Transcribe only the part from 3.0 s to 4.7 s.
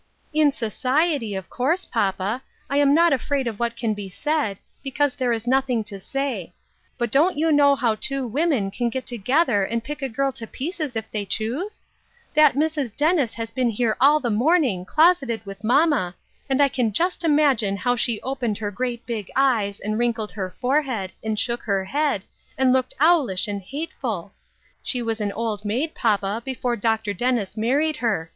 afraid of what can be said,